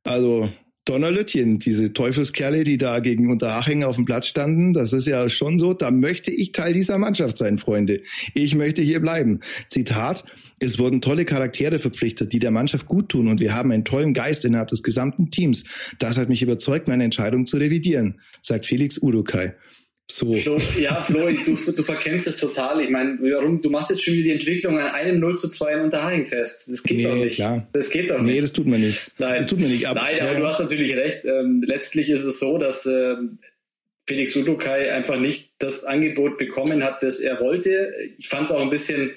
[0.03, 0.49] also
[0.85, 5.57] Donnerlütchen, diese Teufelskerle, die da gegen Unterhaching auf dem Platz standen, das ist ja schon
[5.57, 8.01] so, da möchte ich Teil dieser Mannschaft sein, Freunde.
[8.35, 9.39] Ich möchte hier bleiben.
[9.67, 10.23] Zitat,
[10.59, 14.13] es wurden tolle Charaktere verpflichtet, die der Mannschaft gut tun und wir haben einen tollen
[14.13, 15.63] Geist innerhalb des gesamten Teams.
[15.97, 19.55] Das hat mich überzeugt, meine Entscheidung zu revidieren, sagt Felix Urukai.
[20.11, 20.31] So.
[20.31, 22.81] Flo, ja, Flo, du, du verkennst es total.
[22.81, 25.73] Ich meine, warum, du machst jetzt schon wieder die Entwicklung an einem 0 zu 2
[25.73, 26.69] in Unterhaching fest.
[26.69, 27.35] Das geht nee, doch nicht.
[27.35, 27.67] Klar.
[27.73, 28.33] Das geht doch nicht.
[28.35, 29.11] Nee, das tut man nicht.
[29.17, 29.87] Nein, das tut man nicht.
[29.87, 30.39] Aber, Nein, aber ja.
[30.39, 31.25] du hast natürlich recht.
[31.25, 33.39] Ähm, letztlich ist es so, dass ähm,
[34.07, 37.93] Felix Udukai einfach nicht das Angebot bekommen hat, das er wollte.
[38.17, 39.11] Ich fand es auch ein bisschen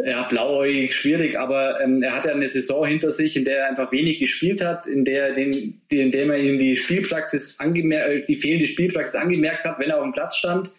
[0.00, 3.68] ja, blauäugig, schwierig, aber ähm, er hat ja eine Saison hinter sich, in der er
[3.68, 5.52] einfach wenig gespielt hat, in der den,
[5.90, 9.98] in dem er ihm die Spielpraxis angemerkt, äh, die fehlende Spielpraxis angemerkt hat, wenn er
[9.98, 10.70] auf dem Platz stand,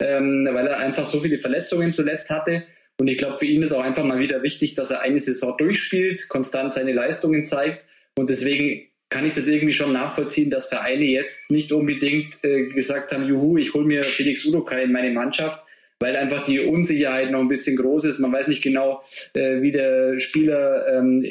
[0.00, 2.64] ähm, weil er einfach so viele Verletzungen zuletzt hatte.
[2.98, 5.56] Und ich glaube, für ihn ist auch einfach mal wieder wichtig, dass er eine Saison
[5.56, 7.84] durchspielt, konstant seine Leistungen zeigt.
[8.16, 13.12] Und deswegen kann ich das irgendwie schon nachvollziehen, dass Vereine jetzt nicht unbedingt äh, gesagt
[13.12, 15.64] haben, juhu, ich hole mir Felix Udokai in meine Mannschaft,
[16.00, 18.20] weil einfach die Unsicherheit noch ein bisschen groß ist.
[18.20, 19.00] Man weiß nicht genau,
[19.34, 21.24] äh, wie der Spieler, ähm,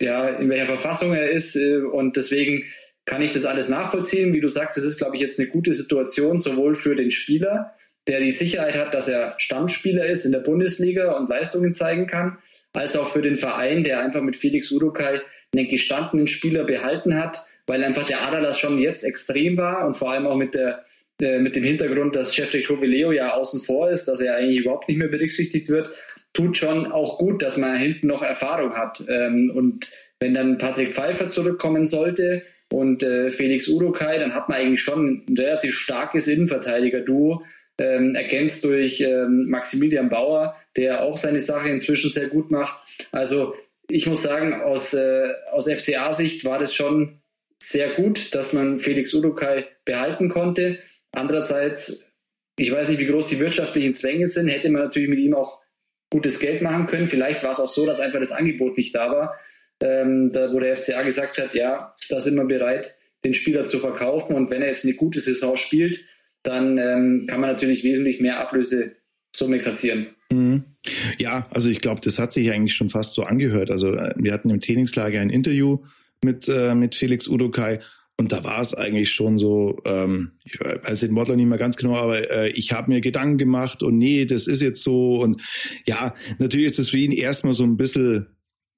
[0.00, 2.64] ja, in welcher Verfassung er ist äh, und deswegen
[3.04, 4.34] kann ich das alles nachvollziehen.
[4.34, 7.72] Wie du sagst, es ist, glaube ich, jetzt eine gute Situation, sowohl für den Spieler,
[8.08, 12.38] der die Sicherheit hat, dass er Stammspieler ist in der Bundesliga und Leistungen zeigen kann,
[12.72, 15.20] als auch für den Verein, der einfach mit Felix Urukai
[15.54, 20.12] einen gestandenen Spieler behalten hat, weil einfach der Adalas schon jetzt extrem war und vor
[20.12, 20.84] allem auch mit der
[21.20, 24.88] äh, mit dem Hintergrund, dass Jeffrey Covileo ja außen vor ist, dass er eigentlich überhaupt
[24.88, 25.90] nicht mehr berücksichtigt wird,
[26.32, 29.02] tut schon auch gut, dass man hinten noch Erfahrung hat.
[29.08, 29.88] Ähm, und
[30.20, 35.24] wenn dann Patrick Pfeiffer zurückkommen sollte und äh, Felix Urukai, dann hat man eigentlich schon
[35.26, 37.42] ein relativ starkes Innenverteidiger-Duo,
[37.78, 42.78] ähm, ergänzt durch ähm, Maximilian Bauer, der auch seine Sache inzwischen sehr gut macht.
[43.12, 43.54] Also
[43.88, 47.20] ich muss sagen, aus, äh, aus FCA-Sicht war das schon
[47.62, 50.78] sehr gut, dass man Felix Urukai behalten konnte.
[51.16, 52.12] Andererseits,
[52.58, 55.60] ich weiß nicht, wie groß die wirtschaftlichen Zwänge sind, hätte man natürlich mit ihm auch
[56.10, 57.06] gutes Geld machen können.
[57.06, 59.34] Vielleicht war es auch so, dass einfach das Angebot nicht da war,
[59.82, 63.78] ähm, da, wo der FCA gesagt hat, ja, da sind wir bereit, den Spieler zu
[63.78, 64.36] verkaufen.
[64.36, 66.04] Und wenn er jetzt eine gute Saison spielt,
[66.42, 70.08] dann ähm, kann man natürlich wesentlich mehr Ablösesumme kassieren.
[70.30, 70.64] Mhm.
[71.18, 73.70] Ja, also ich glaube, das hat sich eigentlich schon fast so angehört.
[73.70, 75.78] Also äh, wir hatten im Trainingslager ein Interview
[76.22, 77.80] mit, äh, mit Felix Udokai
[78.18, 81.76] und da war es eigentlich schon so, ähm, ich weiß den Wortler nicht mehr ganz
[81.76, 85.20] genau, aber äh, ich habe mir Gedanken gemacht und nee, das ist jetzt so.
[85.20, 85.42] Und
[85.84, 88.26] ja, natürlich ist das für ihn erstmal so ein bisschen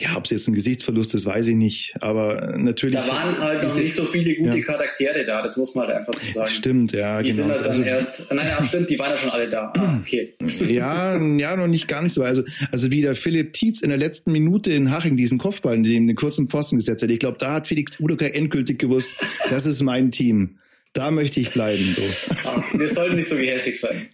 [0.01, 1.95] ja, ob es jetzt ein Gesichtsverlust ist, weiß ich nicht.
[2.01, 2.95] Aber natürlich.
[2.95, 4.65] Da waren halt noch nicht so viele gute ja.
[4.65, 6.51] Charaktere da, das muss man halt einfach so sagen.
[6.51, 7.21] Stimmt, ja.
[7.21, 7.43] Die genau.
[7.43, 8.31] sind halt dann also, erst.
[8.33, 9.73] Nein, ja, stimmt, die waren ja schon alle da.
[9.77, 10.35] Ah, okay.
[10.61, 12.23] ja, ja, noch nicht ganz so.
[12.23, 15.83] Also, also wie der Philipp Tietz in der letzten Minute in Haching diesen Kopfball, in
[15.83, 17.11] dem den kurzen Pfosten gesetzt hat.
[17.11, 19.11] Ich glaube, da hat Felix Udokai endgültig gewusst,
[19.51, 20.59] das ist mein Team.
[20.93, 21.97] Da möchte ich bleiben.
[21.97, 22.49] So.
[22.49, 24.09] Ah, wir sollten nicht so gehässig sein.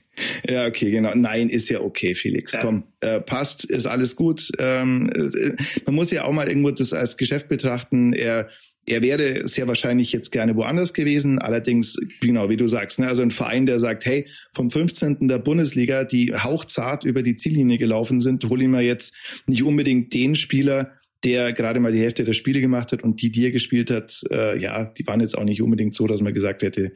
[0.49, 1.13] Ja, okay, genau.
[1.15, 2.53] Nein, ist ja okay, Felix.
[2.53, 2.61] Ja.
[2.61, 4.51] Komm, äh, passt, ist alles gut.
[4.59, 8.13] Ähm, äh, man muss ja auch mal irgendwo das als Geschäft betrachten.
[8.13, 8.49] Er
[8.87, 11.39] er wäre sehr wahrscheinlich jetzt gerne woanders gewesen.
[11.39, 15.27] Allerdings, genau wie du sagst, ne, also ein Verein, der sagt, hey, vom 15.
[15.29, 19.15] der Bundesliga, die hauchzart über die Ziellinie gelaufen sind, hol ich mir jetzt
[19.47, 20.93] nicht unbedingt den Spieler,
[21.25, 24.21] der gerade mal die Hälfte der Spiele gemacht hat und die, die er gespielt hat,
[24.31, 26.93] äh, ja, die waren jetzt auch nicht unbedingt so, dass man gesagt hätte,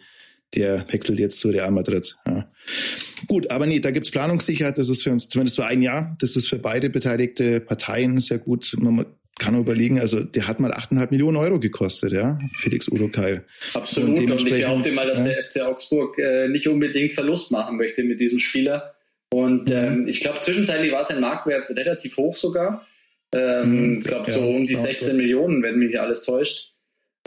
[0.54, 2.16] der wechselt jetzt zu Real Madrid.
[2.26, 2.50] Ja.
[3.26, 4.78] Gut, aber nee, da gibt's Planungssicherheit.
[4.78, 6.16] Das ist für uns zumindest für ein Jahr.
[6.20, 8.74] Das ist für beide beteiligte Parteien sehr gut.
[8.78, 9.04] Man
[9.38, 13.42] kann nur überlegen, also der hat mal 8,5 Millionen Euro gekostet, ja, Felix Udokai.
[13.74, 14.18] Absolut.
[14.18, 15.24] Und, und ich behaupte mal, dass ja.
[15.24, 18.94] der FC Augsburg äh, nicht unbedingt Verlust machen möchte mit diesem Spieler.
[19.30, 22.86] Und ähm, ich glaube, zwischenzeitlich war sein Marktwert relativ hoch sogar.
[23.32, 26.74] Ähm, mhm, ich glaube, so um die 16 Millionen, wenn mich alles täuscht.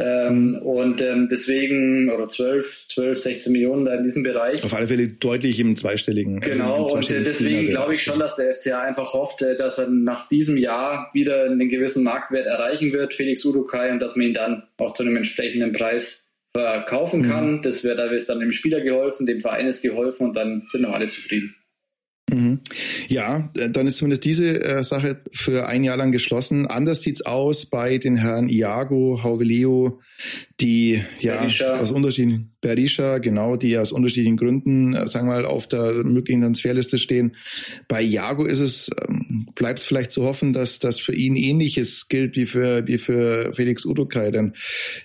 [0.02, 4.64] Ähm, und ähm, deswegen, oder 12, 12, 16 Millionen da in diesem Bereich.
[4.64, 6.42] Auf alle Fälle deutlich im zweistelligen.
[6.42, 9.56] Also genau, also und äh, deswegen glaube ich schon, dass der FCA einfach hofft, äh,
[9.56, 14.16] dass er nach diesem Jahr wieder einen gewissen Marktwert erreichen wird, Felix Urukai, und dass
[14.16, 17.58] man ihn dann auch zu einem entsprechenden Preis verkaufen kann.
[17.58, 17.62] Mhm.
[17.62, 20.86] Das wird, da ist dann dem Spieler geholfen, dem Verein ist geholfen und dann sind
[20.86, 21.56] auch alle zufrieden.
[22.32, 22.62] Mhm.
[23.10, 26.66] Ja, äh, dann ist zumindest diese äh, Sache für ein Jahr lang geschlossen.
[26.66, 30.00] Anders sieht's aus bei den Herren Iago, Hauveleo,
[30.60, 31.80] die ja Berisha.
[31.80, 36.42] aus unterschiedlichen Berisha, genau, die aus unterschiedlichen Gründen, äh, sagen wir mal, auf der möglichen
[36.42, 37.36] Transferliste stehen.
[37.90, 42.38] Bei Iago ist es, ähm, bleibt vielleicht zu hoffen, dass das für ihn ähnliches gilt
[42.38, 44.54] wie für wie für Felix Udokai, denn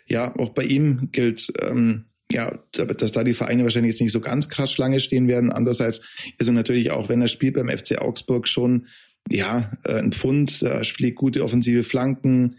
[0.07, 4.21] ja, auch bei ihm gilt ähm, ja, dass da die Vereine wahrscheinlich jetzt nicht so
[4.21, 5.53] ganz krass Schlange stehen werden.
[5.53, 6.03] Andererseits
[6.39, 8.89] ist er natürlich auch, wenn er spielt beim FC Augsburg schon,
[9.31, 12.59] ja, äh, ein Pfund, er spielt gute offensive Flanken.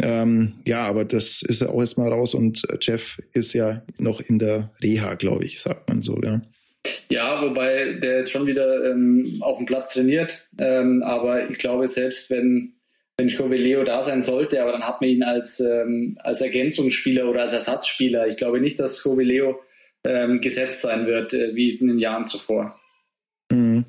[0.00, 4.38] Ähm, ja, aber das ist er auch erstmal raus und Jeff ist ja noch in
[4.38, 6.40] der Reha, glaube ich, sagt man so, ja.
[7.08, 10.38] Ja, wobei der jetzt schon wieder ähm, auf dem Platz trainiert.
[10.58, 12.77] Ähm, aber ich glaube, selbst wenn
[13.18, 17.42] wenn Leo da sein sollte, aber dann hat man ihn als, ähm, als Ergänzungsspieler oder
[17.42, 18.28] als Ersatzspieler.
[18.28, 19.60] Ich glaube nicht, dass Leo
[20.04, 22.78] ähm, gesetzt sein wird, äh, wie in den Jahren zuvor.
[23.50, 23.86] Mhm.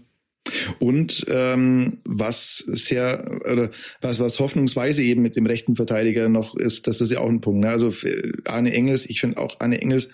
[0.80, 3.70] Und ähm, was sehr oder
[4.02, 7.42] was was hoffnungsweise eben mit dem rechten Verteidiger noch ist, das ist ja auch ein
[7.42, 7.60] Punkt.
[7.60, 7.70] Ne?
[7.70, 7.94] Also
[8.46, 10.10] Arne Engels, ich finde auch Arne Engels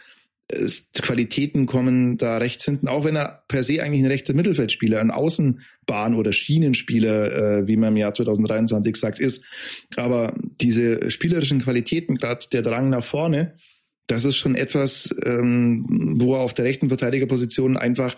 [0.93, 5.11] Qualitäten kommen da rechts hinten, auch wenn er per se eigentlich ein rechter Mittelfeldspieler, ein
[5.11, 9.43] Außenbahn- oder Schienenspieler, äh, wie man im Jahr 2023 sagt, ist.
[9.95, 13.55] Aber diese spielerischen Qualitäten, gerade der Drang nach vorne,
[14.07, 18.15] das ist schon etwas, ähm, wo er auf der rechten Verteidigerposition einfach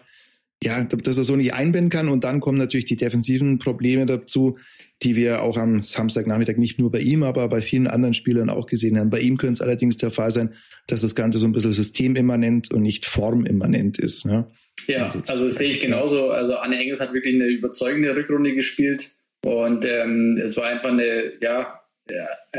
[0.63, 2.09] ja, dass er so nicht einbinden kann.
[2.09, 4.57] Und dann kommen natürlich die defensiven Probleme dazu,
[5.03, 8.65] die wir auch am Samstagnachmittag nicht nur bei ihm, aber bei vielen anderen Spielern auch
[8.65, 9.09] gesehen haben.
[9.09, 10.53] Bei ihm könnte es allerdings der Fall sein,
[10.87, 14.25] dass das Ganze so ein bisschen systemimmanent und nicht formimmanent ist.
[14.25, 14.47] Ne?
[14.87, 16.29] Ja, also das sehe ich genauso.
[16.29, 19.11] Also Anne Engels hat wirklich eine überzeugende Rückrunde gespielt
[19.45, 21.81] und ähm, es war einfach eine, ja,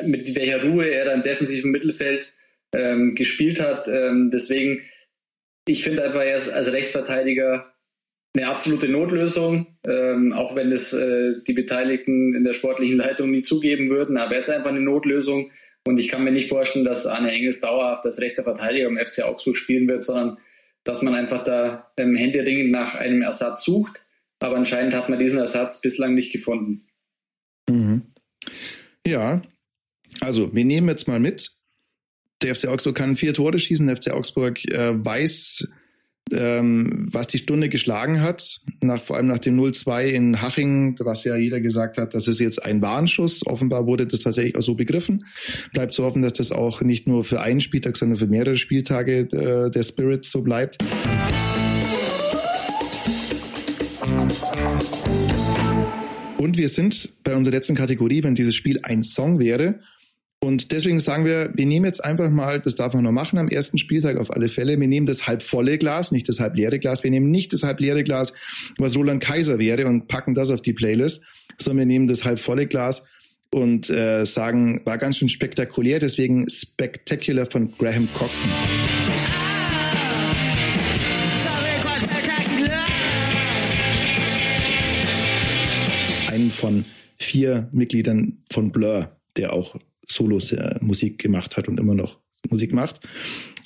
[0.05, 2.33] mit welcher Ruhe er dann defensiv im Mittelfeld
[2.72, 3.88] ähm, gespielt hat.
[3.88, 4.81] Ähm, deswegen,
[5.66, 7.72] ich finde einfach, er ist als Rechtsverteidiger
[8.38, 13.42] eine absolute Notlösung, ähm, auch wenn es äh, die Beteiligten in der sportlichen Leitung nie
[13.42, 14.16] zugeben würden.
[14.16, 15.51] Aber er ist einfach eine Notlösung
[15.85, 19.22] und ich kann mir nicht vorstellen, dass Arne Engels dauerhaft als rechter Verteidiger im FC
[19.24, 20.38] Augsburg spielen wird, sondern
[20.85, 24.03] dass man einfach da ähm, händeringend nach einem Ersatz sucht.
[24.38, 26.87] Aber anscheinend hat man diesen Ersatz bislang nicht gefunden.
[27.68, 28.03] Mhm.
[29.07, 29.42] Ja,
[30.20, 31.53] also wir nehmen jetzt mal mit.
[32.42, 33.87] Der FC Augsburg kann vier Tore schießen.
[33.87, 35.68] Der FC Augsburg äh, weiß,
[36.32, 41.24] ähm, was die Stunde geschlagen hat, nach, vor allem nach dem 0-2 in Haching, was
[41.24, 43.46] ja jeder gesagt hat, das ist jetzt ein Warnschuss.
[43.46, 45.24] Offenbar wurde das tatsächlich auch so begriffen.
[45.72, 49.20] Bleibt zu hoffen, dass das auch nicht nur für einen Spieltag, sondern für mehrere Spieltage
[49.20, 50.78] äh, der Spirit so bleibt.
[56.38, 59.80] Und wir sind bei unserer letzten Kategorie, wenn dieses Spiel ein Song wäre.
[60.40, 63.48] Und deswegen sagen wir, wir nehmen jetzt einfach mal, das darf man noch machen am
[63.48, 66.79] ersten Spieltag auf alle Fälle, wir nehmen das halb volle Glas, nicht das halb leere
[66.79, 68.33] Glas, wir nehmen nicht das halb leere Glas,
[68.79, 71.24] was Roland Kaiser wäre und packen das auf die Playlist,
[71.59, 73.05] sondern wir nehmen das halb volle Glas
[73.51, 78.51] und äh, sagen, war ganz schön spektakulär, deswegen Spectacular von Graham Coxon.
[86.29, 86.85] Einen von
[87.18, 89.74] vier Mitgliedern von Blur, der auch
[90.11, 92.18] Solos äh, Musik gemacht hat und immer noch
[92.49, 93.01] Musik macht.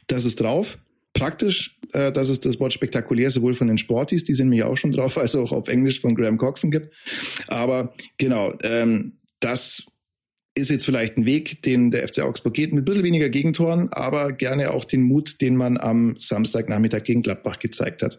[0.06, 0.78] Das ist drauf.
[1.14, 4.76] Praktisch, äh, dass es das Wort spektakulär sowohl von den Sporties, die sind mich auch
[4.76, 6.94] schon drauf, als auch auf Englisch von Graham Coxon gibt.
[7.48, 9.84] Aber genau, ähm, das
[10.54, 13.88] ist jetzt vielleicht ein Weg, den der FC Augsburg geht, mit ein bisschen weniger Gegentoren,
[13.90, 18.18] aber gerne auch den Mut, den man am Samstagnachmittag gegen Gladbach gezeigt hat.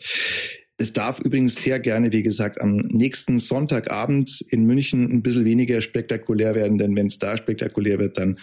[0.78, 5.82] Es darf übrigens sehr gerne, wie gesagt, am nächsten Sonntagabend in München ein bisschen weniger
[5.82, 8.40] spektakulär werden, denn wenn es da spektakulär wird, dann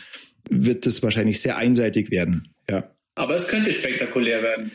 [0.48, 2.54] wird es wahrscheinlich sehr einseitig werden.
[2.68, 2.94] Ja.
[3.16, 4.70] Aber es könnte spektakulär werden.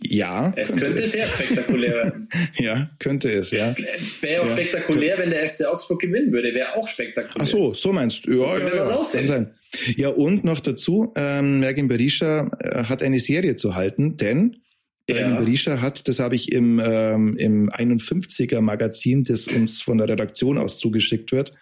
[0.00, 0.52] Ja.
[0.56, 1.12] Es könnte, könnte es.
[1.12, 2.28] sehr spektakulär werden.
[2.58, 3.74] ja, könnte es, ja.
[4.20, 4.52] Wäre auch ja.
[4.52, 6.52] spektakulär, wenn der FC Augsburg gewinnen würde.
[6.54, 7.36] Wäre auch spektakulär.
[7.40, 8.42] Ach so, so meinst du.
[8.42, 9.26] Ja, könnte ja, was aussehen.
[9.26, 9.54] Sein.
[9.96, 14.63] Ja, und noch dazu, ähm, Mergin Berisha äh, hat eine Serie zu halten, denn
[15.08, 15.36] ja.
[15.36, 20.58] Berisha hat, das habe ich im, ähm, im 51er Magazin, das uns von der Redaktion
[20.58, 21.52] aus zugeschickt wird.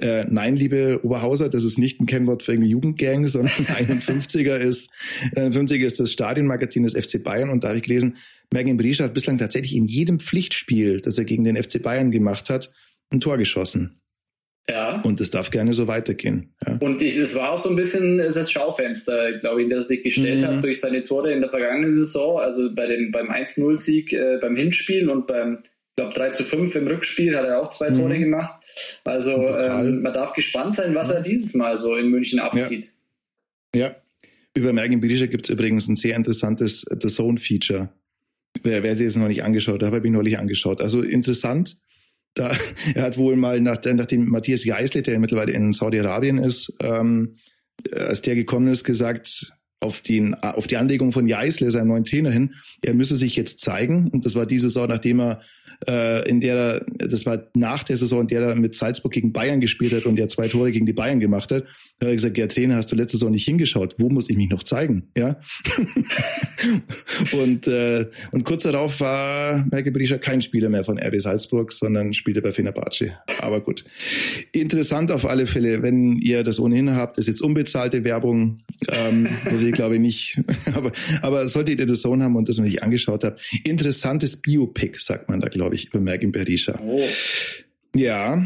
[0.00, 4.90] Äh, nein, liebe Oberhauser, das ist nicht ein Kennwort für irgendeine Jugendgang, sondern 51er ist,
[5.36, 8.16] äh, 50er ist das Stadionmagazin des FC Bayern und da habe ich gelesen,
[8.52, 12.50] Mergin Berisha hat bislang tatsächlich in jedem Pflichtspiel, das er gegen den FC Bayern gemacht
[12.50, 12.72] hat,
[13.10, 14.00] ein Tor geschossen.
[14.68, 15.02] Ja.
[15.02, 16.54] Und es darf gerne so weitergehen.
[16.66, 16.78] Ja.
[16.80, 20.40] Und ich, es war auch so ein bisschen das Schaufenster, glaube ich, das sich gestellt
[20.40, 20.46] mhm.
[20.46, 24.56] hat durch seine Tore in der vergangenen Saison, also bei dem, beim 1-0-Sieg äh, beim
[24.56, 27.94] Hinspiel und beim, ich glaube, 3 zu 5 im Rückspiel hat er auch zwei mhm.
[27.94, 28.64] Tore gemacht.
[29.04, 32.92] Also ähm, man darf gespannt sein, was er dieses Mal so in München abzieht.
[33.74, 33.88] Ja.
[33.88, 33.96] ja.
[34.56, 37.90] Über Mergen Berisha gibt es übrigens ein sehr interessantes The Zone-Feature.
[38.62, 40.80] Wer, wer sich jetzt noch nicht angeschaut hat, habe ich neulich angeschaut.
[40.80, 41.76] Also interessant
[42.34, 42.56] da,
[42.94, 47.36] er hat wohl mal, nach, nachdem Matthias Geisle, der mittlerweile in Saudi-Arabien ist, ähm,
[47.92, 52.30] als der gekommen ist, gesagt, auf, den, auf die Anlegung von Geisle, seinem neuen Trainer
[52.30, 54.08] hin, er müsse sich jetzt zeigen.
[54.08, 55.40] Und das war diese Saison, nachdem er
[55.86, 59.60] äh, in der, das war nach der Saison, in der er mit Salzburg gegen Bayern
[59.60, 61.64] gespielt hat und der zwei Tore gegen die Bayern gemacht hat,
[61.98, 64.36] da hat er gesagt, ja Trainer, hast du letzte Saison nicht hingeschaut, wo muss ich
[64.36, 65.10] mich noch zeigen?
[65.16, 65.36] Ja.
[67.42, 72.12] und, äh, und kurz darauf war Michael Berisha kein Spieler mehr von RB Salzburg, sondern
[72.14, 73.12] spielte bei Fenerbahce.
[73.40, 73.84] Aber gut.
[74.52, 79.62] Interessant auf alle Fälle, wenn ihr das ohnehin habt, ist jetzt unbezahlte Werbung, ähm, muss
[79.62, 80.40] ich glaube ich nicht,
[80.74, 84.98] aber, aber solltet ihr das Zone haben und das noch nicht angeschaut habt, interessantes Biopic,
[84.98, 86.78] sagt man da, glaube ich glaube ich, über Mergin Berisha.
[86.80, 87.02] Oh.
[87.96, 88.42] Ja,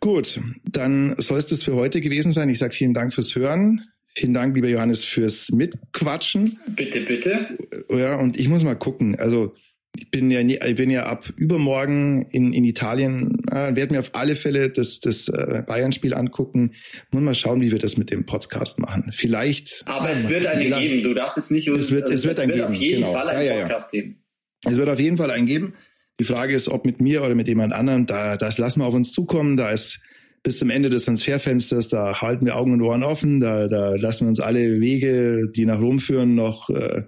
[0.00, 0.40] gut.
[0.64, 2.48] Dann soll es das für heute gewesen sein.
[2.48, 3.82] Ich sage vielen Dank fürs Hören.
[4.14, 6.58] Vielen Dank, lieber Johannes, fürs Mitquatschen.
[6.68, 7.56] Bitte, bitte.
[7.90, 9.16] Ja, und ich muss mal gucken.
[9.18, 9.54] Also
[9.94, 14.14] ich bin ja, ich bin ja ab übermorgen in, in Italien, äh, werde mir auf
[14.14, 16.72] alle Fälle das, das äh, Bayern-Spiel angucken.
[17.10, 19.10] Muss mal schauen, wie wir das mit dem Podcast machen.
[19.12, 19.82] Vielleicht.
[19.86, 21.02] Aber es wird einen geben.
[21.02, 21.68] Du darfst jetzt nicht.
[21.68, 23.12] Es wird, also, es wird, es wird auf jeden genau.
[23.12, 24.06] Fall einen ja, Podcast ja, ja.
[24.06, 24.24] geben.
[24.64, 25.74] Es wird auf jeden Fall einen geben.
[26.20, 28.94] Die Frage ist, ob mit mir oder mit jemand anderem, da, das lassen wir auf
[28.94, 29.56] uns zukommen.
[29.56, 30.00] Da ist
[30.42, 34.24] bis zum Ende des Transferfensters, da halten wir Augen und Ohren offen, da, da lassen
[34.24, 37.04] wir uns alle Wege, die nach Rom führen, noch, äh,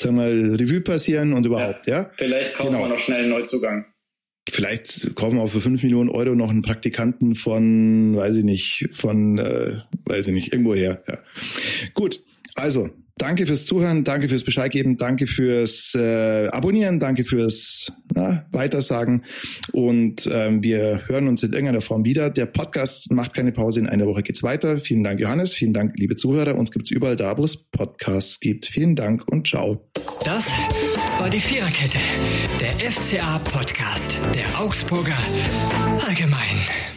[0.00, 2.02] sagen wir mal, Revue passieren und überhaupt, ja.
[2.02, 2.10] ja?
[2.16, 2.84] Vielleicht kaufen genau.
[2.84, 3.86] wir noch schnell einen Neuzugang.
[4.48, 8.88] Vielleicht kaufen wir auch für fünf Millionen Euro noch einen Praktikanten von, weiß ich nicht,
[8.92, 11.02] von, äh, weiß ich nicht, irgendwoher.
[11.08, 11.18] Ja.
[11.94, 12.22] Gut,
[12.54, 18.44] also Danke fürs Zuhören, danke fürs Bescheid geben, danke fürs äh, Abonnieren, danke fürs na,
[18.52, 19.24] Weitersagen
[19.72, 22.28] und ähm, wir hören uns in irgendeiner Form wieder.
[22.28, 24.76] Der Podcast macht keine Pause, in einer Woche geht's weiter.
[24.76, 26.56] Vielen Dank, Johannes, vielen Dank, liebe Zuhörer.
[26.56, 28.66] Uns gibt's überall da, wo es Podcasts gibt.
[28.66, 29.88] Vielen Dank und ciao.
[30.22, 30.50] Das
[31.18, 31.98] war die Viererkette,
[32.60, 35.18] der FCA-Podcast der Augsburger
[36.06, 36.95] Allgemein.